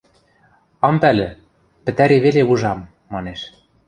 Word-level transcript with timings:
–Ам 0.87 0.95
пӓлӹ... 1.01 1.29
пӹтӓри 1.83 2.17
веле 2.25 2.41
ужам,– 2.51 2.79
манеш. 3.13 3.41